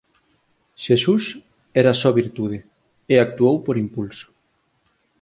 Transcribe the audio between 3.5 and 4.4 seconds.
por impulso.